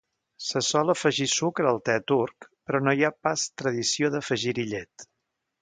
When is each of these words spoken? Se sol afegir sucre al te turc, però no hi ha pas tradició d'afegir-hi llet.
Se 0.45 0.61
sol 0.67 0.93
afegir 0.93 1.27
sucre 1.33 1.69
al 1.73 1.77
te 1.89 1.99
turc, 2.13 2.49
però 2.71 2.81
no 2.87 2.97
hi 3.01 3.05
ha 3.05 3.13
pas 3.29 3.47
tradició 3.63 4.13
d'afegir-hi 4.17 4.71
llet. 4.73 5.11